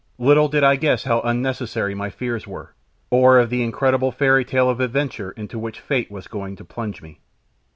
[0.17, 2.73] Little did I guess how unnecessary my fears were,
[3.11, 7.03] or of the incredible fairy tale of adventure into which fate was going to plunge
[7.03, 7.19] me.